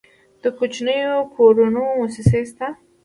د 0.41 0.43
کوچنیو 0.57 1.15
پورونو 1.33 1.83
موسسې 1.99 2.41
شته؟ 2.49 2.67